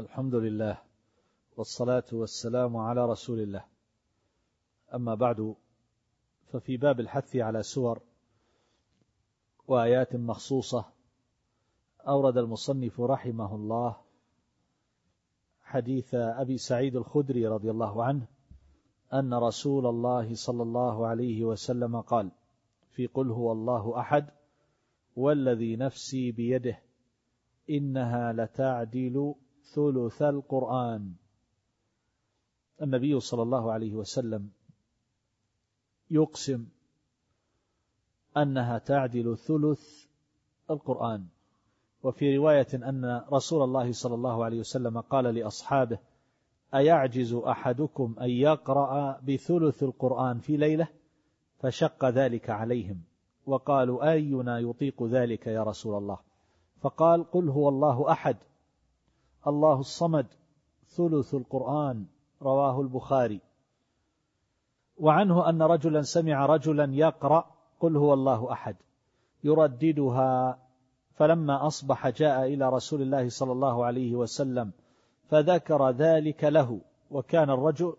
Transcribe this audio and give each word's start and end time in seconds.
الحمد 0.00 0.34
لله 0.34 0.78
والصلاة 1.56 2.04
والسلام 2.12 2.76
على 2.76 3.06
رسول 3.06 3.40
الله. 3.40 3.64
أما 4.94 5.14
بعد 5.14 5.54
ففي 6.52 6.76
باب 6.76 7.00
الحث 7.00 7.36
على 7.36 7.62
سور 7.62 8.00
وآيات 9.68 10.16
مخصوصة 10.16 10.84
أورد 12.08 12.36
المصنف 12.38 13.00
رحمه 13.00 13.54
الله 13.54 13.96
حديث 15.62 16.14
أبي 16.14 16.58
سعيد 16.58 16.96
الخدري 16.96 17.46
رضي 17.46 17.70
الله 17.70 18.04
عنه 18.04 18.26
أن 19.12 19.34
رسول 19.34 19.86
الله 19.86 20.34
صلى 20.34 20.62
الله 20.62 21.06
عليه 21.06 21.44
وسلم 21.44 22.00
قال 22.00 22.30
في 22.90 23.06
قل 23.06 23.30
هو 23.30 23.52
الله 23.52 24.00
أحد 24.00 24.30
والذي 25.16 25.76
نفسي 25.76 26.32
بيده 26.32 26.78
إنها 27.70 28.32
لتعدل 28.32 29.34
ثلث 29.74 30.22
القرآن. 30.22 31.12
النبي 32.82 33.20
صلى 33.20 33.42
الله 33.42 33.72
عليه 33.72 33.94
وسلم 33.94 34.50
يقسم 36.10 36.66
أنها 38.36 38.78
تعدل 38.78 39.38
ثلث 39.38 40.06
القرآن. 40.70 41.26
وفي 42.02 42.36
رواية 42.36 42.66
أن 42.74 43.24
رسول 43.32 43.62
الله 43.62 43.92
صلى 43.92 44.14
الله 44.14 44.44
عليه 44.44 44.58
وسلم 44.58 45.00
قال 45.00 45.24
لأصحابه 45.24 45.98
أيعجز 46.74 47.34
أحدكم 47.34 48.14
أن 48.20 48.30
يقرأ 48.30 49.20
بثلث 49.20 49.82
القرآن 49.82 50.38
في 50.38 50.56
ليلة؟ 50.56 50.88
فشق 51.58 52.04
ذلك 52.04 52.50
عليهم. 52.50 53.02
وقالوا 53.46 54.12
أينا 54.12 54.58
يطيق 54.58 55.02
ذلك 55.02 55.46
يا 55.46 55.62
رسول 55.62 55.98
الله؟ 55.98 56.18
فقال 56.80 57.30
قل 57.30 57.48
هو 57.48 57.68
الله 57.68 58.12
أحد. 58.12 58.36
الله 59.46 59.80
الصمد 59.80 60.26
ثلث 60.88 61.34
القرآن 61.34 62.06
رواه 62.42 62.80
البخاري. 62.80 63.40
وعنه 64.98 65.48
أن 65.48 65.62
رجلا 65.62 66.02
سمع 66.02 66.46
رجلا 66.46 66.94
يقرأ 66.94 67.50
قل 67.80 67.96
هو 67.96 68.14
الله 68.14 68.52
أحد 68.52 68.76
يرددها 69.44 70.58
فلما 71.14 71.66
أصبح 71.66 72.08
جاء 72.08 72.44
إلى 72.46 72.68
رسول 72.68 73.02
الله 73.02 73.28
صلى 73.28 73.52
الله 73.52 73.84
عليه 73.84 74.14
وسلم 74.14 74.72
فذكر 75.28 75.90
ذلك 75.90 76.44
له 76.44 76.80
وكان 77.10 77.50
الرجل 77.50 77.96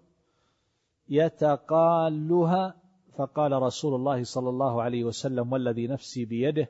يتقالها 1.10 2.76
فقال 3.18 3.52
رسول 3.62 3.96
الله 3.96 4.24
صلى 4.24 4.50
الله 4.50 4.82
عليه 4.82 5.04
وسلم 5.04 5.54
والذي 5.54 5.88
نفسي 5.88 6.26
بيده 6.26 6.70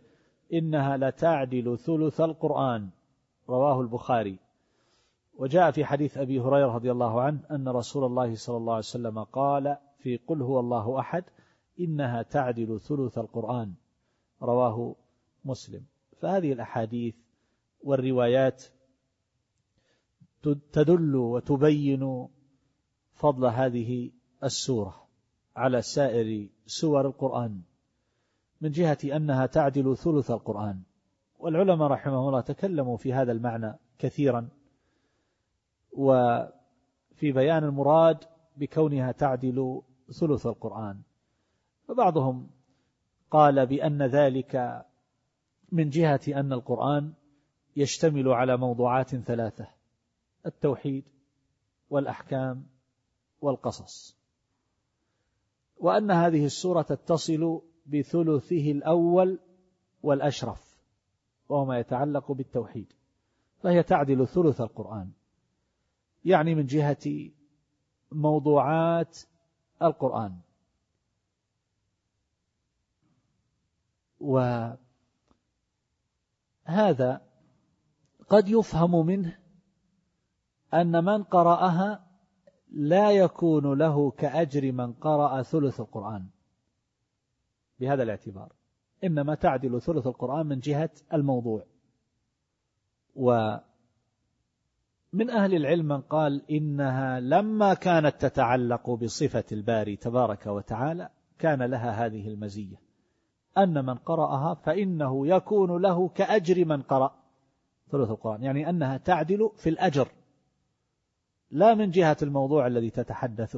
إنها 0.53 0.97
لتعدل 0.97 1.77
ثلث 1.77 2.21
القرآن 2.21 2.89
رواه 3.49 3.81
البخاري. 3.81 4.39
وجاء 5.33 5.71
في 5.71 5.85
حديث 5.85 6.17
أبي 6.17 6.39
هريرة 6.39 6.75
رضي 6.75 6.91
الله 6.91 7.21
عنه 7.21 7.39
أن 7.51 7.67
رسول 7.67 8.05
الله 8.05 8.35
صلى 8.35 8.57
الله 8.57 8.73
عليه 8.73 8.85
وسلم 8.85 9.23
قال 9.23 9.77
في 9.99 10.17
قل 10.17 10.41
هو 10.41 10.59
الله 10.59 10.99
أحد 10.99 11.23
إنها 11.79 12.21
تعدل 12.21 12.79
ثلث 12.79 13.17
القرآن. 13.17 13.73
رواه 14.41 14.95
مسلم. 15.45 15.85
فهذه 16.21 16.53
الأحاديث 16.53 17.15
والروايات 17.83 18.63
تدل 20.73 21.15
وتبين 21.15 22.27
فضل 23.13 23.45
هذه 23.45 24.11
السورة 24.43 25.07
على 25.55 25.81
سائر 25.81 26.49
سور 26.65 27.07
القرآن 27.07 27.61
من 28.61 28.71
جهة 28.71 28.97
أنها 29.03 29.45
تعدل 29.45 29.97
ثلث 29.97 30.31
القرآن. 30.31 30.81
والعلماء 31.39 31.87
رحمه 31.87 32.27
الله 32.27 32.41
تكلموا 32.41 32.97
في 32.97 33.13
هذا 33.13 33.31
المعنى 33.31 33.73
كثيرا. 33.99 34.49
وفي 35.91 37.31
بيان 37.31 37.63
المراد 37.63 38.17
بكونها 38.57 39.11
تعدل 39.11 39.81
ثلث 40.19 40.45
القرآن. 40.45 41.01
فبعضهم 41.87 42.49
قال 43.31 43.65
بأن 43.65 44.01
ذلك 44.01 44.85
من 45.71 45.89
جهة 45.89 46.21
أن 46.27 46.53
القرآن 46.53 47.13
يشتمل 47.75 48.27
على 48.29 48.57
موضوعات 48.57 49.15
ثلاثة 49.15 49.67
التوحيد 50.45 51.03
والأحكام 51.89 52.65
والقصص. 53.41 54.17
وأن 55.77 56.11
هذه 56.11 56.45
السورة 56.45 56.81
تتصل 56.81 57.61
بثلثه 57.85 58.71
الأول 58.71 59.39
والأشرف 60.03 60.81
وهو 61.49 61.65
ما 61.65 61.79
يتعلق 61.79 62.31
بالتوحيد 62.31 62.93
فهي 63.59 63.83
تعدل 63.83 64.27
ثلث 64.27 64.61
القرآن. 64.61 65.11
يعني 66.25 66.55
من 66.55 66.65
جهة 66.65 67.31
موضوعات 68.11 69.19
القرآن. 69.81 70.39
وهذا 74.19 74.81
قد 78.29 78.49
يفهم 78.49 79.05
منه 79.05 79.39
أن 80.73 81.03
من 81.03 81.23
قرأها 81.23 82.07
لا 82.71 83.11
يكون 83.11 83.77
له 83.77 84.11
كأجر 84.11 84.71
من 84.71 84.93
قرأ 84.93 85.41
ثلث 85.41 85.79
القرآن. 85.79 86.29
بهذا 87.79 88.03
الاعتبار. 88.03 88.53
إنما 89.03 89.35
تعدل 89.35 89.81
ثلث 89.81 90.07
القرآن 90.07 90.45
من 90.45 90.59
جهة 90.59 90.91
الموضوع. 91.13 91.65
ومن 95.13 95.29
أهل 95.29 95.55
العلم 95.55 95.87
من 95.87 96.01
قال 96.01 96.51
إنها 96.51 97.19
لما 97.19 97.73
كانت 97.73 98.15
تتعلق 98.25 98.89
بصفة 98.89 99.43
الباري 99.51 99.95
تبارك 99.95 100.45
وتعالى 100.45 101.09
كان 101.39 101.63
لها 101.63 102.05
هذه 102.05 102.27
المزية. 102.27 102.81
أن 103.57 103.85
من 103.85 103.95
قرأها 103.95 104.53
فإنه 104.53 105.27
يكون 105.27 105.81
له 105.81 106.09
كأجر 106.09 106.65
من 106.65 106.81
قرأ. 106.81 107.15
ثلث 107.89 108.09
القرآن. 108.09 108.43
يعني 108.43 108.69
أنها 108.69 108.97
تعدل 108.97 109.51
في 109.55 109.69
الأجر. 109.69 110.07
لا 111.51 111.75
من 111.75 111.89
جهة 111.89 112.17
الموضوع 112.21 112.67
الذي 112.67 112.89
تتحدث 112.89 113.57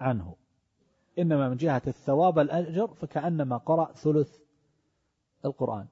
عنه. 0.00 0.34
إنما 1.18 1.48
من 1.48 1.56
جهة 1.56 1.82
الثواب 1.86 2.38
الأجر 2.38 2.86
فكأنما 2.86 3.56
قرأ 3.56 3.92
ثلث 3.92 4.38
القرآن. 5.44 5.86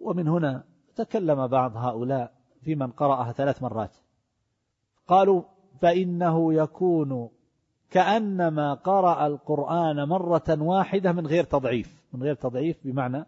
ومن 0.00 0.28
هنا 0.28 0.64
تكلم 0.96 1.46
بعض 1.46 1.76
هؤلاء 1.76 2.39
في 2.62 2.74
من 2.74 2.90
قرأها 2.90 3.32
ثلاث 3.32 3.62
مرات. 3.62 3.96
قالوا 5.08 5.42
فإنه 5.80 6.54
يكون 6.54 7.30
كأنما 7.90 8.74
قرأ 8.74 9.26
القرآن 9.26 10.08
مرة 10.08 10.62
واحدة 10.62 11.12
من 11.12 11.26
غير 11.26 11.44
تضعيف. 11.44 12.04
من 12.12 12.22
غير 12.22 12.34
تضعيف 12.34 12.78
بمعنى 12.84 13.24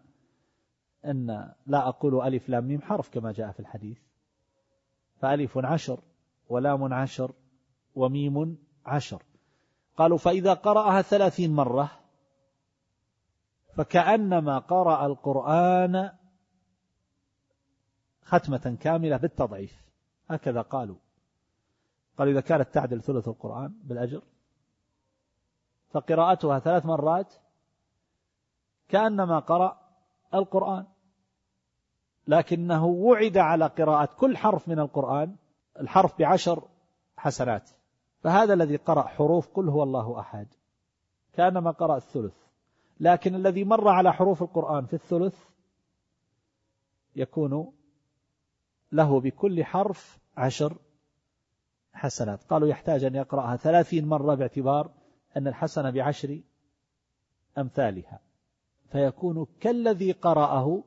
أن 1.05 1.51
لا 1.65 1.87
أقول 1.87 2.21
ألف 2.21 2.49
لام 2.49 2.67
ميم 2.67 2.81
حرف 2.81 3.09
كما 3.09 3.31
جاء 3.31 3.51
في 3.51 3.59
الحديث. 3.59 3.99
فألف 5.15 5.57
عشر 5.57 5.99
ولام 6.49 6.93
عشر 6.93 7.31
وميم 7.95 8.57
عشر. 8.85 9.23
قالوا 9.97 10.17
فإذا 10.17 10.53
قرأها 10.53 11.01
ثلاثين 11.01 11.53
مرة 11.53 11.91
فكأنما 13.75 14.59
قرأ 14.59 15.05
القرآن 15.05 16.09
ختمة 18.25 18.77
كاملة 18.81 19.17
بالتضعيف. 19.17 19.83
هكذا 20.29 20.61
قالوا. 20.61 20.95
قالوا 22.17 22.33
إذا 22.33 22.41
كانت 22.41 22.73
تعدل 22.73 23.01
ثلث 23.01 23.27
القرآن 23.27 23.73
بالأجر 23.83 24.21
فقراءتها 25.89 26.59
ثلاث 26.59 26.85
مرات 26.85 27.33
كأنما 28.89 29.39
قرأ 29.39 29.79
القرآن. 30.33 30.85
لكنه 32.27 32.85
وعد 32.85 33.37
على 33.37 33.67
قراءة 33.67 34.09
كل 34.17 34.37
حرف 34.37 34.67
من 34.67 34.79
القرآن 34.79 35.35
الحرف 35.79 36.19
بعشر 36.19 36.67
حسنات. 37.17 37.69
فهذا 38.21 38.53
الذي 38.53 38.75
قرأ 38.75 39.03
حروف 39.03 39.47
قل 39.47 39.69
هو 39.69 39.83
الله 39.83 40.19
أحد. 40.19 40.47
كأنما 41.33 41.71
قرأ 41.71 41.97
الثلث. 41.97 42.43
لكن 42.99 43.35
الذي 43.35 43.63
مر 43.63 43.87
على 43.87 44.13
حروف 44.13 44.43
القرآن 44.43 44.85
في 44.85 44.93
الثلث 44.93 45.49
يكون 47.15 47.73
له 48.93 49.19
بكل 49.19 49.63
حرف 49.63 50.19
عشر 50.37 50.77
حسنات. 51.93 52.43
قالوا 52.43 52.67
يحتاج 52.67 53.03
أن 53.03 53.15
يقرأها 53.15 53.55
ثلاثين 53.55 54.07
مرة 54.07 54.35
باعتبار 54.35 54.91
أن 55.37 55.47
الحسنة 55.47 55.89
بعشر 55.89 56.39
أمثالها. 57.57 58.19
فيكون 58.91 59.47
كالذي 59.59 60.11
قرأه 60.11 60.83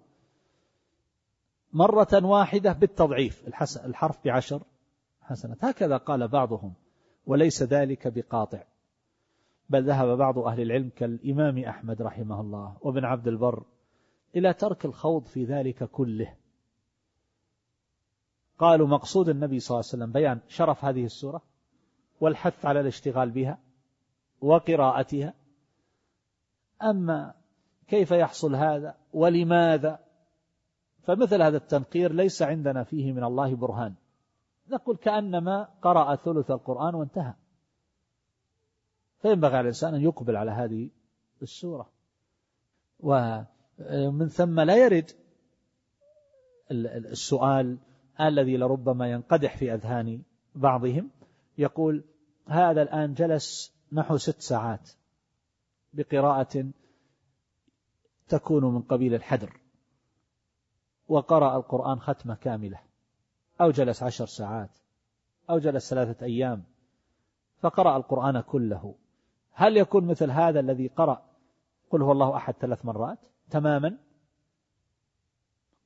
مرة 1.72 2.24
واحدة 2.24 2.72
بالتضعيف 2.72 3.48
الحرف 3.84 4.24
بعشر 4.24 4.62
حسنات. 5.22 5.64
هكذا 5.64 5.96
قال 5.96 6.28
بعضهم 6.28 6.72
وليس 7.26 7.62
ذلك 7.62 8.08
بقاطع. 8.08 8.62
بل 9.70 9.84
ذهب 9.84 10.18
بعض 10.18 10.38
أهل 10.38 10.60
العلم 10.60 10.90
كالإمام 10.96 11.58
أحمد 11.58 12.02
رحمه 12.02 12.40
الله 12.40 12.76
وابن 12.80 13.04
عبد 13.04 13.28
البر 13.28 13.62
إلى 14.36 14.52
ترك 14.52 14.84
الخوض 14.84 15.24
في 15.24 15.44
ذلك 15.44 15.84
كله. 15.84 16.34
قالوا 18.58 18.86
مقصود 18.86 19.28
النبي 19.28 19.60
صلى 19.60 19.74
الله 19.74 19.88
عليه 19.88 20.02
وسلم 20.04 20.12
بيان 20.12 20.40
شرف 20.48 20.84
هذه 20.84 21.04
السورة 21.04 21.42
والحث 22.20 22.66
على 22.66 22.80
الاشتغال 22.80 23.30
بها 23.30 23.58
وقراءتها. 24.40 25.34
أما 26.82 27.34
كيف 27.88 28.10
يحصل 28.10 28.54
هذا 28.54 28.94
ولماذا؟ 29.12 29.98
فمثل 31.02 31.42
هذا 31.42 31.56
التنقير 31.56 32.12
ليس 32.12 32.42
عندنا 32.42 32.84
فيه 32.84 33.12
من 33.12 33.24
الله 33.24 33.54
برهان. 33.54 33.94
نقول 34.68 34.96
كأنما 34.96 35.68
قرأ 35.82 36.16
ثلث 36.16 36.50
القرآن 36.50 36.94
وانتهى. 36.94 37.34
فينبغي 39.22 39.56
على 39.56 39.60
الإنسان 39.60 39.94
أن 39.94 40.00
يقبل 40.00 40.36
على 40.36 40.50
هذه 40.50 40.90
السورة. 41.42 41.90
ومن 43.00 44.28
ثم 44.28 44.60
لا 44.60 44.76
يرد 44.76 45.10
السؤال 46.70 47.78
الذي 48.20 48.56
لربما 48.56 49.10
ينقدح 49.10 49.56
في 49.56 49.74
أذهان 49.74 50.22
بعضهم 50.54 51.10
يقول 51.58 52.04
هذا 52.46 52.82
الآن 52.82 53.14
جلس 53.14 53.76
نحو 53.92 54.16
ست 54.16 54.40
ساعات 54.40 54.90
بقراءة 55.92 56.70
تكون 58.28 58.64
من 58.64 58.82
قبيل 58.82 59.14
الحدر 59.14 59.60
وقرأ 61.08 61.56
القرآن 61.56 62.00
ختمة 62.00 62.34
كاملة 62.34 62.80
أو 63.60 63.70
جلس 63.70 64.02
عشر 64.02 64.26
ساعات 64.26 64.70
أو 65.50 65.58
جلس 65.58 65.90
ثلاثة 65.90 66.26
أيام 66.26 66.64
فقرأ 67.60 67.96
القرآن 67.96 68.40
كله. 68.40 68.94
هل 69.52 69.76
يكون 69.76 70.06
مثل 70.06 70.30
هذا 70.30 70.60
الذي 70.60 70.88
قرأ؟ 70.88 71.22
قل 71.90 72.02
هو 72.02 72.12
الله 72.12 72.36
أحد 72.36 72.54
ثلاث 72.54 72.84
مرات 72.84 73.18
تماما؟ 73.50 73.96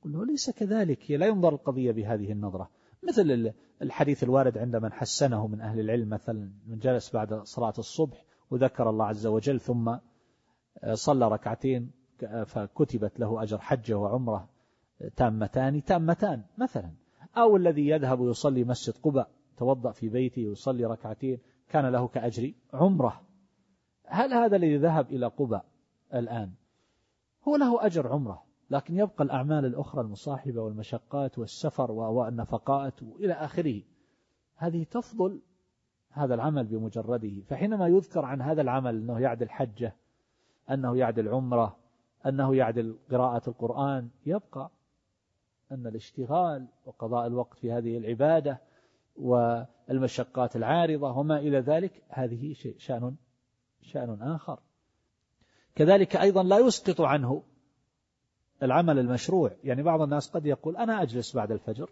قل 0.01 0.11
له 0.11 0.25
ليس 0.25 0.49
كذلك 0.49 1.11
لا 1.11 1.25
ينظر 1.25 1.53
القضية 1.53 1.91
بهذه 1.91 2.31
النظرة. 2.31 2.69
مثل 3.03 3.53
الحديث 3.81 4.23
الوارد 4.23 4.57
عند 4.57 4.75
من 4.75 4.91
حسنه 4.91 5.47
من 5.47 5.61
أهل 5.61 5.79
العلم 5.79 6.09
مثلا 6.09 6.51
من 6.67 6.77
جلس 6.77 7.13
بعد 7.13 7.33
صلاة 7.33 7.73
الصبح 7.77 8.25
وذكر 8.51 8.89
الله 8.89 9.05
عز 9.05 9.27
وجل 9.27 9.59
ثم 9.59 9.95
صلى 10.93 11.27
ركعتين 11.27 11.91
فكتبت 12.45 13.19
له 13.19 13.43
أجر 13.43 13.57
حجة 13.57 13.93
وعمرة 13.97 14.49
تامتان 15.15 15.83
تامتان 15.83 16.43
مثلا. 16.57 16.91
أو 17.37 17.57
الذي 17.57 17.87
يذهب 17.87 18.19
ويصلي 18.19 18.63
مسجد 18.63 18.93
قباء 19.03 19.29
توضأ 19.57 19.91
في 19.91 20.09
بيته 20.09 20.47
ويصلي 20.47 20.85
ركعتين 20.85 21.39
كان 21.69 21.85
له 21.85 22.07
كأجر 22.07 22.53
عمرة. 22.73 23.21
هل 24.05 24.33
هذا 24.33 24.55
الذي 24.55 24.77
ذهب 24.77 25.11
إلى 25.11 25.25
قباء 25.27 25.65
الآن 26.13 26.51
هو 27.47 27.55
له 27.55 27.85
أجر 27.85 28.07
عمرة؟ 28.07 28.50
لكن 28.71 28.97
يبقى 28.97 29.23
الأعمال 29.23 29.65
الأخرى 29.65 30.01
المصاحبة 30.01 30.61
والمشقات 30.61 31.39
والسفر 31.39 31.91
والنفقات 31.91 33.01
إلى 33.01 33.33
آخره. 33.33 33.81
هذه 34.55 34.83
تفضل 34.83 35.41
هذا 36.09 36.33
العمل 36.33 36.63
بمجرده. 36.63 37.41
فحينما 37.41 37.87
يذكر 37.87 38.25
عن 38.25 38.41
هذا 38.41 38.61
العمل 38.61 38.95
أنه 38.95 39.19
يعدل 39.19 39.49
حجة 39.49 39.95
أنه 40.71 40.97
يعدل 40.97 41.27
عمرة 41.27 41.77
أنه 42.25 42.55
يعدل 42.55 42.97
قراءة 43.11 43.49
القرآن 43.49 44.09
يبقى 44.25 44.71
أن 45.71 45.87
الاشتغال 45.87 46.67
وقضاء 46.85 47.27
الوقت 47.27 47.57
في 47.59 47.71
هذه 47.71 47.97
العبادة 47.97 48.61
والمشقات 49.15 50.55
العارضة 50.55 51.17
وما 51.17 51.39
إلى 51.39 51.59
ذلك 51.59 52.03
هذه 52.09 52.53
شأن 52.77 53.15
شأن 53.81 54.21
آخر. 54.21 54.59
كذلك 55.75 56.15
أيضا 56.15 56.43
لا 56.43 56.59
يسقط 56.59 57.01
عنه 57.01 57.43
العمل 58.63 58.99
المشروع. 58.99 59.51
يعني 59.63 59.83
بعض 59.83 60.01
الناس 60.01 60.29
قد 60.29 60.45
يقول 60.45 60.77
أنا 60.77 61.01
أجلس 61.01 61.35
بعد 61.35 61.51
الفجر 61.51 61.89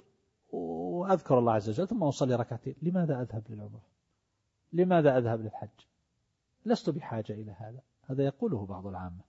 وأذكر 0.51 1.39
الله 1.39 1.53
عز 1.53 1.69
وجل 1.69 1.87
ثم 1.87 2.03
أصلي 2.03 2.35
ركعتين. 2.35 2.75
لماذا 2.81 3.21
أذهب 3.21 3.43
للعمرة؟ 3.49 3.81
لماذا 4.73 5.17
أذهب 5.17 5.41
للحج؟ 5.41 5.69
لست 6.65 6.89
بحاجة 6.89 7.33
إلى 7.33 7.51
هذا. 7.51 7.79
هذا 8.09 8.23
يقوله 8.23 8.65
بعض 8.65 8.87
العامة. 8.87 9.21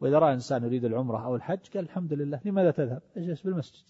وإذا 0.00 0.18
رأى 0.18 0.34
إنسان 0.34 0.64
يريد 0.64 0.84
العمرة 0.84 1.24
أو 1.24 1.36
الحج 1.36 1.68
قال 1.74 1.84
الحمد 1.84 2.12
لله. 2.12 2.40
لماذا 2.44 2.70
تذهب؟ 2.70 3.02
أجلس 3.16 3.42
بالمسجد. 3.42 3.84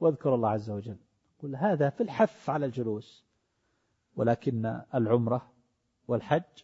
وأذكر 0.00 0.34
الله 0.34 0.48
عز 0.48 0.70
وجل. 0.70 0.96
قل 1.42 1.56
هذا 1.56 1.90
في 1.90 2.02
الحث 2.02 2.50
على 2.50 2.66
الجلوس. 2.66 3.26
ولكن 4.16 4.80
العمرة 4.94 5.52
والحج 6.08 6.62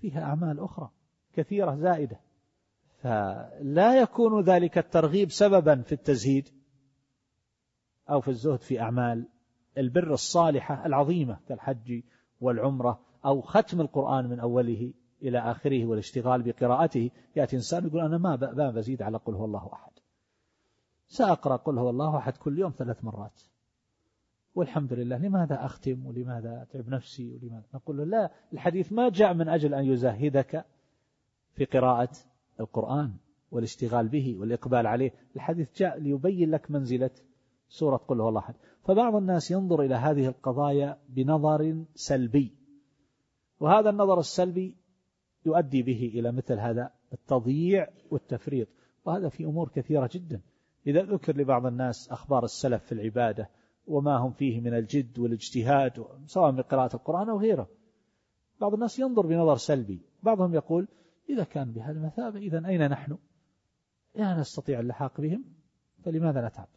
فيها 0.00 0.22
أعمال 0.22 0.60
أخرى 0.60 0.90
كثيرة 1.32 1.76
زائدة. 1.76 2.20
فلا 3.02 4.00
يكون 4.00 4.44
ذلك 4.44 4.78
الترغيب 4.78 5.30
سببا 5.30 5.82
في 5.82 5.92
التزهيد 5.92 6.48
أو 8.10 8.20
في 8.20 8.28
الزهد 8.28 8.60
في 8.60 8.80
أعمال 8.80 9.28
البر 9.78 10.12
الصالحة 10.12 10.86
العظيمة 10.86 11.38
كالحج 11.48 12.02
والعمرة 12.40 13.00
أو 13.24 13.40
ختم 13.40 13.80
القرآن 13.80 14.28
من 14.28 14.40
أوله 14.40 14.92
إلى 15.22 15.38
آخره 15.38 15.86
والاشتغال 15.86 16.42
بقراءته. 16.42 17.10
يأتي 17.36 17.56
إنسان 17.56 17.86
يقول 17.86 18.00
أنا 18.00 18.18
ما 18.18 18.70
بزيد 18.70 19.02
على 19.02 19.16
قل 19.16 19.34
هو 19.34 19.44
الله 19.44 19.70
أحد. 19.72 19.92
سأقرأ 21.08 21.56
قل 21.56 21.78
هو 21.78 21.90
الله 21.90 22.16
أحد 22.16 22.36
كل 22.36 22.58
يوم 22.58 22.72
ثلاث 22.78 23.04
مرات. 23.04 23.42
والحمد 24.54 24.92
لله 24.92 25.18
لماذا 25.18 25.64
أختم 25.64 26.06
ولماذا 26.06 26.62
أتعب 26.62 26.88
نفسي 26.88 27.30
ولماذا؟ 27.30 27.64
نقول 27.74 27.96
له 27.96 28.04
لا 28.04 28.30
الحديث 28.52 28.92
ما 28.92 29.08
جاء 29.08 29.34
من 29.34 29.48
أجل 29.48 29.74
أن 29.74 29.84
يزهدك 29.84 30.64
في 31.54 31.64
قراءة 31.64 32.10
القرآن 32.60 33.12
والاشتغال 33.50 34.08
به 34.08 34.36
والإقبال 34.38 34.86
عليه. 34.86 35.12
الحديث 35.36 35.68
جاء 35.76 35.98
ليبين 35.98 36.50
لك 36.50 36.70
منزلة 36.70 37.10
سورة 37.68 37.96
قل 37.96 38.20
هو 38.20 38.28
الله 38.28 38.40
أحد. 38.40 38.54
فبعض 38.84 39.14
الناس 39.16 39.50
ينظر 39.50 39.82
إلى 39.82 39.94
هذه 39.94 40.26
القضايا 40.26 40.98
بنظر 41.08 41.84
سلبي 41.94 42.54
وهذا 43.60 43.90
النظر 43.90 44.18
السلبي 44.18 44.76
يؤدي 45.46 45.82
به 45.82 46.12
إلى 46.14 46.32
مثل 46.32 46.58
هذا 46.58 46.90
التضييع 47.12 47.88
والتفريط 48.10 48.68
وهذا 49.04 49.28
في 49.28 49.44
أمور 49.44 49.68
كثيرة 49.68 50.10
جدا. 50.12 50.40
إذا 50.86 51.02
ذكر 51.02 51.36
لبعض 51.36 51.66
الناس 51.66 52.08
أخبار 52.08 52.44
السلف 52.44 52.84
في 52.84 52.92
العبادة 52.92 53.50
وما 53.86 54.16
هم 54.16 54.32
فيه 54.32 54.60
من 54.60 54.74
الجد 54.74 55.18
والاجتهاد 55.18 56.04
سواء 56.26 56.50
بقراءة 56.50 56.96
القرآن 56.96 57.28
أو 57.28 57.38
غيره 57.38 57.68
بعض 58.60 58.74
الناس 58.74 58.98
ينظر 58.98 59.26
بنظر 59.26 59.56
سلبي 59.56 60.02
بعضهم 60.22 60.54
يقول 60.54 60.88
إذا 61.32 61.44
كان 61.44 61.72
بهذه 61.72 61.96
المثابة 61.96 62.38
إذا 62.38 62.66
أين 62.66 62.90
نحن؟ 62.90 63.18
لا 64.14 64.40
نستطيع 64.40 64.80
اللحاق 64.80 65.20
بهم 65.20 65.44
فلماذا 66.04 66.48
نتعب؟ 66.48 66.68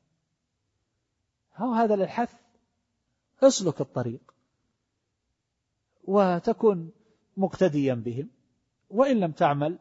هو 1.56 1.74
هذا 1.74 1.96
للحث 1.96 2.34
اسلك 3.44 3.82
الطريق 3.82 4.34
وتكن 6.04 6.90
مقتديا 7.38 7.94
بهم 7.94 8.30
وإن 8.90 9.20
لم 9.20 9.32
تعمل 9.32 9.80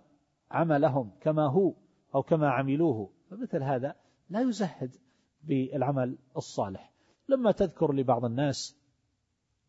عملهم 0.50 1.10
كما 1.20 1.46
هو 1.46 1.74
أو 2.14 2.22
كما 2.22 2.50
عملوه 2.50 3.10
فمثل 3.30 3.62
هذا 3.62 3.96
لا 4.30 4.40
يزهد 4.40 4.96
بالعمل 5.42 6.18
الصالح. 6.36 6.92
لما 7.28 7.52
تذكر 7.52 7.92
لبعض 7.92 8.24
الناس 8.24 8.76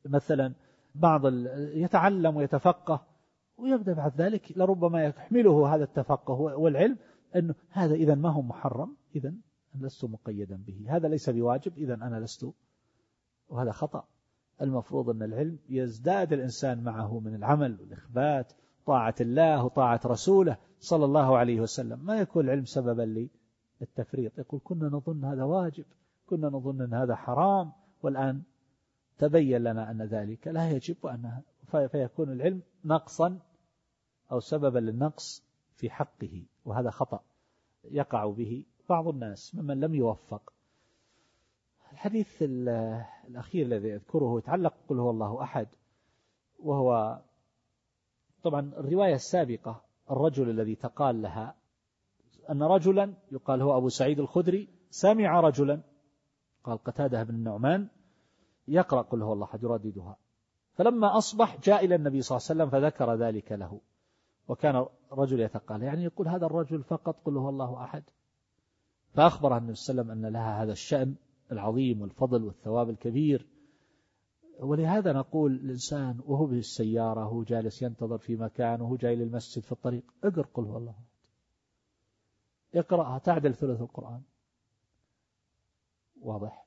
مثلا 0.05 0.53
بعض 0.95 1.22
يتعلم 1.57 2.36
ويتفقه 2.36 3.05
ويبدأ 3.57 3.93
بعد 3.93 4.22
ذلك 4.22 4.57
لربما 4.57 5.03
يحمله 5.03 5.75
هذا 5.75 5.83
التفقه 5.83 6.33
والعلم 6.33 6.98
أنه 7.36 7.55
هذا 7.69 7.93
إذا 7.93 8.15
ما 8.15 8.29
هو 8.29 8.41
محرم 8.41 8.95
إذا 9.15 9.33
لست 9.75 10.05
مقيدا 10.05 10.63
به. 10.67 10.86
هذا 10.88 11.07
ليس 11.07 11.29
بواجب 11.29 11.77
إذا 11.77 11.93
أنا 11.93 12.19
لست 12.19 12.45
وهذا 13.50 13.72
خطأ. 13.72 14.03
المفروض 14.62 15.10
أن 15.10 15.24
العلم 15.24 15.60
يزداد 15.69 16.33
الإنسان 16.33 16.83
معه 16.83 17.19
من 17.19 17.36
العمل 17.36 17.77
والإخبات 17.81 18.53
طاعة 18.86 19.15
الله 19.22 19.65
وطاعة 19.65 20.01
رسوله 20.05 20.57
صلى 20.79 21.05
الله 21.05 21.38
عليه 21.38 21.62
وسلم. 21.62 22.05
ما 22.05 22.19
يكون 22.19 22.45
العلم 22.45 22.65
سببا 22.65 23.27
للتفريط؟ 23.81 24.39
يقول 24.39 24.62
كنا 24.63 24.88
نظن 24.88 25.25
هذا 25.25 25.43
واجب 25.43 25.86
كنا 26.25 26.48
نظن 26.48 26.81
أن 26.81 26.93
هذا 26.93 27.15
حرام 27.15 27.72
والآن 28.03 28.41
تبين 29.17 29.63
لنا 29.63 29.91
أن 29.91 30.01
ذلك 30.01 30.48
لا 30.48 30.72
يجب 30.72 31.05
أن 31.05 31.41
فيكون 31.77 32.32
العلم 32.32 32.62
نقصا 32.86 33.39
أو 34.32 34.39
سببا 34.39 34.80
للنقص 34.80 35.44
في 35.75 35.89
حقه 35.89 36.44
وهذا 36.65 36.89
خطأ 36.89 37.20
يقع 37.84 38.25
به 38.25 38.63
بعض 38.89 39.08
الناس 39.08 39.56
ممن 39.56 39.80
لم 39.80 39.96
يوفق. 39.96 40.53
الحديث 41.92 42.38
الأخير 42.42 43.65
الذي 43.65 43.89
يذكره 43.89 44.38
يتعلق 44.38 44.74
قل 44.89 45.00
هو 45.00 45.10
الله 45.10 45.44
أحد 45.44 45.68
وهو 46.60 47.22
طبعا 48.44 48.60
الرواية 48.60 49.15
السابقة 49.15 49.82
الرجل 50.12 50.50
الذي 50.50 50.75
تقال 50.75 51.22
لها 51.22 51.56
أن 52.50 52.63
رجلا 52.63 53.13
يقال 53.32 53.62
هو 53.62 53.77
أبو 53.77 53.89
سعيد 53.89 54.20
الخدري 54.20 54.70
سمع 54.89 55.39
رجلا 55.39 55.82
قال 56.63 56.77
قتادة 56.77 57.24
بن 57.24 57.36
النعمان 57.36 57.88
يقرأ 58.68 59.01
قل 59.01 59.22
هو 59.22 59.34
الله 59.34 59.46
أحد 59.46 59.63
يرددها. 59.63 60.18
فلما 60.74 61.18
أصبح 61.18 61.58
جاء 61.63 61.86
إلى 61.86 61.96
النبي 61.96 62.22
صلى 62.22 62.38
الله 62.38 62.48
عليه 62.50 62.63
وسلم 62.63 62.82
فذكر 62.82 63.13
ذلك 63.15 63.51
له. 63.51 63.82
وكان 64.48 64.86
رجل 65.12 65.39
يتقال 65.39 65.84
يعني 65.84 66.03
يقول 66.03 66.27
هذا 66.27 66.46
الرجل 66.46 66.84
فقط 66.84 67.15
قل 67.25 67.38
هو 67.38 67.50
الله 67.50 67.84
أحد. 67.84 68.03
فأخبر 69.13 69.58
النبي 69.58 69.75
صلى 69.75 69.94
الله 69.94 70.03
عليه 70.03 70.12
وسلم 70.12 70.25
أن 70.25 70.34
لها 70.34 70.63
هذا 70.63 70.72
الشأن 70.72 71.15
العظيم 71.51 72.01
والفضل 72.01 72.44
والثواب 72.44 72.89
الكبير. 72.89 73.48
ولهذا 74.60 75.13
نقول 75.13 75.51
الإنسان 75.51 76.20
وهو 76.25 76.46
بالسيارة 76.46 77.25
وهو 77.25 77.44
جالس 77.44 77.82
ينتظر 77.82 78.18
في 78.18 78.36
مكان 78.36 78.82
وهو 78.82 78.96
جاي 78.96 79.15
للمسجد 79.15 79.63
في 79.63 79.72
الطريق 79.72 80.03
اقرأ 80.24 80.48
قل 80.53 80.63
هو 80.63 80.77
الله 80.77 80.96
اقرأها 82.75 83.18
تعدل 83.18 83.56
ثلث 83.56 83.82
القرآن. 83.82 84.22
واضح؟ 86.22 86.62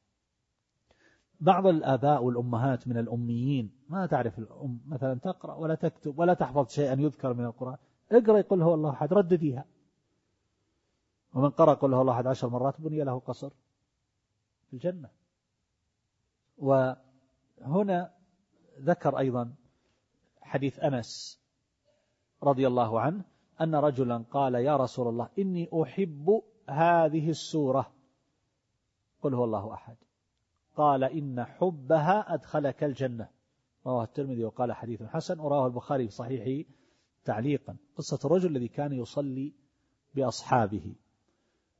بعض 1.40 1.66
الآباء 1.66 2.24
والأمهات 2.24 2.88
من 2.88 2.98
الأميين 2.98 3.70
ما 3.88 4.06
تعرف 4.06 4.38
الأم 4.38 4.80
مثلا 4.86 5.14
تقرأ 5.14 5.54
ولا 5.54 5.74
تكتب 5.74 6.18
ولا 6.18 6.34
تحفظ 6.34 6.68
شيئا 6.68 7.00
يذكر 7.00 7.34
من 7.34 7.44
القرآن 7.44 7.76
اقرأ 8.12 8.38
يقول 8.38 8.62
هو 8.62 8.74
الله 8.74 8.90
أحد 8.90 9.12
ردديها 9.12 9.64
ومن 11.34 11.50
قرأ 11.50 11.74
قل 11.74 11.94
هو 11.94 12.00
الله 12.00 12.12
أحد 12.12 12.26
عشر 12.26 12.48
مرات 12.48 12.80
بني 12.80 13.04
له 13.04 13.18
قصر 13.18 13.50
في 14.66 14.72
الجنة. 14.72 15.08
وهنا 16.58 18.14
ذكر 18.80 19.18
أيضا 19.18 19.54
حديث 20.40 20.80
أنس 20.80 21.40
رضي 22.42 22.66
الله 22.66 23.00
عنه 23.00 23.24
أن 23.60 23.74
رجلا 23.74 24.24
قال 24.30 24.54
يا 24.54 24.76
رسول 24.76 25.08
الله 25.08 25.28
إني 25.38 25.68
أحب 25.82 26.42
هذه 26.68 27.30
السورة 27.30 27.92
قل 29.22 29.34
هو 29.34 29.44
الله 29.44 29.74
أحد. 29.74 29.96
قال 30.76 31.04
إن 31.04 31.44
حبها 31.44 32.34
أدخلك 32.34 32.84
الجنة. 32.84 33.28
رواه 33.86 34.04
الترمذي 34.04 34.44
وقال 34.44 34.72
حديث 34.72 35.02
حسن 35.02 35.40
ورواه 35.40 35.66
البخاري 35.66 36.08
في 36.08 36.14
صحيحه 36.14 36.68
تعليقا. 37.24 37.76
قصة 37.96 38.18
الرجل 38.24 38.50
الذي 38.50 38.68
كان 38.68 38.92
يصلي 38.92 39.52
بأصحابه. 40.14 40.94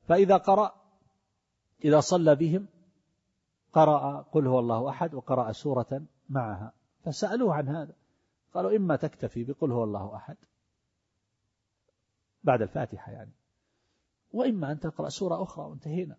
فإذا 0.09 0.37
قرأ 0.37 0.75
إذا 1.85 2.01
صلى 2.01 2.35
بهم 2.35 2.69
قرأ 3.73 4.23
قل 4.23 4.47
هو 4.47 4.59
الله 4.59 4.89
أحد 4.89 5.15
وقرأ 5.15 5.53
سورة 5.53 6.03
معها. 6.29 6.73
فسألوه 7.05 7.55
عن 7.55 7.69
هذا. 7.69 7.95
قالوا 8.55 8.77
إما 8.77 8.97
تكتفي 8.97 9.45
بقل 9.45 9.73
هو 9.73 9.85
الله 9.85 10.17
أحد 10.17 10.37
بعد 12.45 12.63
الفاتحة 12.63 13.13
يعني 13.13 13.33
وإما 14.33 14.73
أن 14.73 14.81
تقرأ 14.81 15.09
سورة 15.09 15.43
أخرى 15.43 15.67
وانتهينا. 15.67 16.17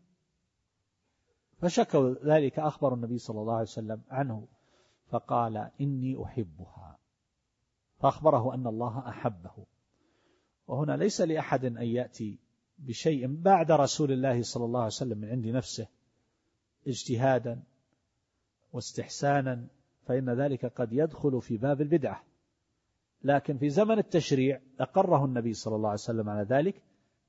فشكوا 1.62 2.14
ذلك 2.26 2.60
أخبر 2.60 2.94
النبي 2.94 3.18
صلى 3.18 3.42
الله 3.42 3.54
عليه 3.54 3.64
وسلم 3.64 4.02
عنه 4.10 4.48
فقال 5.10 5.72
إني 5.82 6.24
أحبها. 6.24 6.98
فأخبره 8.00 8.54
أن 8.54 8.68
الله 8.68 9.10
أحبه. 9.10 9.66
وهنا 10.68 10.98
ليس 10.98 11.22
لأحد 11.22 11.66
أن 11.66 11.82
يأتي 11.82 12.40
بشيء 12.78 13.42
بعد 13.42 13.72
رسول 13.72 14.12
الله 14.12 14.42
صلى 14.42 14.66
الله 14.66 14.80
عليه 14.80 14.88
وسلم 14.88 15.18
من 15.18 15.30
عند 15.30 15.48
نفسه 15.48 15.88
اجتهادا 16.88 17.64
واستحسانا 18.74 19.68
فإن 20.06 20.30
ذلك 20.30 20.66
قد 20.66 20.94
يدخل 20.94 21.42
في 21.42 21.58
باب 21.58 21.82
البدعة. 21.82 22.24
لكن 23.24 23.58
في 23.58 23.70
زمن 23.70 23.98
التشريع 23.98 24.62
أقره 24.80 25.26
النبي 25.26 25.54
صلى 25.54 25.76
الله 25.76 25.90
عليه 25.90 26.00
وسلم 26.00 26.30
على 26.30 26.44
ذلك 26.44 26.82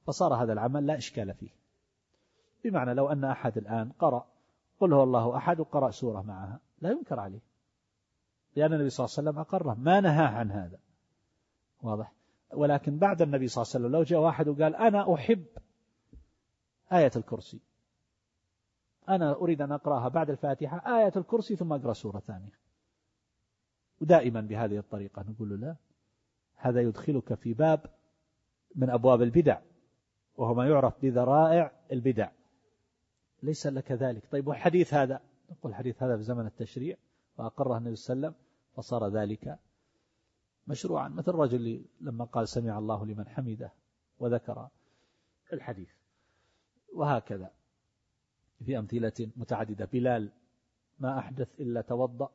فصار 0.06 0.34
هذا 0.34 0.52
العمل 0.52 0.86
لا 0.86 0.96
إشكال 0.96 1.34
فيه. 1.34 1.57
بمعنى 2.64 2.94
لو 2.94 3.08
أن 3.08 3.24
أحد 3.24 3.58
الآن 3.58 3.92
قرأ 3.98 4.26
قل 4.80 4.92
هو 4.92 5.02
الله 5.02 5.36
أحد 5.36 5.60
وقرأ 5.60 5.90
سورة 5.90 6.22
معها. 6.22 6.60
لا 6.80 6.90
ينكر 6.90 7.20
عليه. 7.20 7.40
لأن 8.56 8.72
النبي 8.72 8.90
صلى 8.90 9.04
الله 9.04 9.18
عليه 9.18 9.28
وسلم 9.28 9.40
أقره. 9.40 9.74
ما 9.74 10.00
نهاه 10.00 10.28
عن 10.28 10.50
هذا. 10.50 10.78
واضح؟ 11.82 12.12
ولكن 12.52 12.98
بعد 12.98 13.22
النبي 13.22 13.48
صلى 13.48 13.62
الله 13.62 13.74
عليه 13.74 13.84
وسلم 13.84 13.96
لو 13.96 14.02
جاء 14.02 14.20
واحد 14.20 14.48
وقال 14.48 14.76
أنا 14.76 15.14
أحب 15.14 15.46
آية 16.92 17.10
الكرسي. 17.16 17.60
أنا 19.08 19.32
أريد 19.32 19.62
أن 19.62 19.72
أقرأها 19.72 20.08
بعد 20.08 20.30
الفاتحة 20.30 20.98
آية 20.98 21.12
الكرسي 21.16 21.56
ثم 21.56 21.72
أقرأ 21.72 21.92
سورة 21.92 22.18
ثانية. 22.18 22.58
ودائما 24.00 24.40
بهذه 24.40 24.78
الطريقة 24.78 25.24
نقول 25.28 25.48
له 25.48 25.56
لا. 25.56 25.76
هذا 26.56 26.80
يدخلك 26.80 27.34
في 27.34 27.54
باب 27.54 27.80
من 28.74 28.90
أبواب 28.90 29.22
البدع 29.22 29.58
وهو 30.36 30.54
ما 30.54 30.68
يعرف 30.68 30.94
بذرائع 31.02 31.72
البدع. 31.92 32.28
ليس 33.42 33.66
لك 33.66 33.92
ذلك. 33.92 34.32
طيب 34.32 34.46
والحديث 34.46 34.94
هذا؟ 34.94 35.20
نقول 35.50 35.72
الحديث 35.72 36.02
هذا 36.02 36.16
في 36.16 36.22
زمن 36.22 36.46
التشريع 36.46 36.96
وأقره 37.38 37.78
النبي 37.78 37.96
صلى 37.96 38.14
الله 38.14 38.26
عليه 38.26 38.36
وسلم 38.36 38.44
فصار 38.76 39.08
ذلك 39.08 39.58
مشروعا. 40.66 41.08
مثل 41.08 41.30
الرجل 41.30 41.84
لما 42.00 42.24
قال 42.24 42.48
سمع 42.48 42.78
الله 42.78 43.06
لمن 43.06 43.28
حمده 43.28 43.72
وذكر 44.18 44.68
الحديث. 45.52 45.90
وهكذا. 46.94 47.50
في 48.64 48.78
أمثلة 48.78 49.30
متعددة. 49.36 49.84
بلال 49.84 50.32
ما 50.98 51.18
أحدث 51.18 51.60
إلا 51.60 51.80
توضأ 51.80 52.30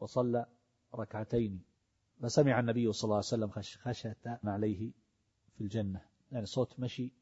وصلى 0.00 0.46
ركعتين. 0.94 1.62
فسمع 2.22 2.60
النبي 2.60 2.92
صلى 2.92 3.04
الله 3.04 3.16
عليه 3.16 3.26
وسلم 3.26 3.48
خشية 3.50 4.16
عليه 4.44 4.90
في 5.56 5.60
الجنة. 5.60 6.00
يعني 6.32 6.46
صوت 6.46 6.80
مشي 6.80 7.12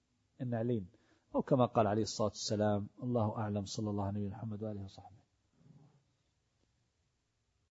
النعلين 0.41 0.87
أو 1.35 1.43
كما 1.43 1.67
قال 1.67 1.87
عليه 1.87 2.03
الصلاة 2.03 2.29
والسلام 2.29 2.87
الله 3.03 3.39
أعلم 3.39 3.65
صلى 3.65 3.91
الله 3.91 4.05
عليه 4.05 4.29
محمد 4.29 4.63
وآله 4.63 4.85
وصحبه. 4.85 5.24